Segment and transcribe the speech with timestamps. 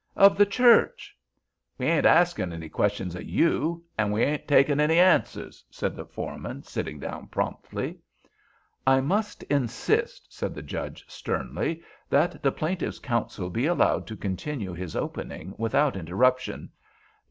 [0.15, 1.15] "Of the Church!"
[1.77, 6.63] "We ain't askin' any questions o' you—and we ain't takin' any answers," said the foreman,
[6.63, 7.99] sitting down promptly.
[8.87, 14.73] "I must insist," said the Judge, sternly, "that the plaintiff's counsel be allowed to continue
[14.73, 16.71] his opening without interruption.